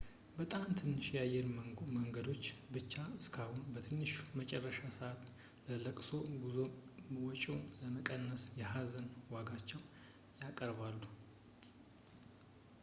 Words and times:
በጣም 0.37 0.63
ትንሽ 0.77 1.07
የአየር 1.15 1.47
መንገዶች 1.97 2.45
ብቻ 2.75 2.93
እስካሁን 3.19 3.59
በትንሹ 3.73 4.13
የመጨረሻ 4.29 4.79
ሰዓት 4.97 5.27
የለቅሶ 5.67 6.09
ጉዞ 6.45 6.57
ወጪን 7.25 7.61
ለመቀነስ 7.81 8.45
የሀዘን 8.61 9.07
ዋጋዎችን 9.35 9.83
ያቀርባሉ 10.41 11.01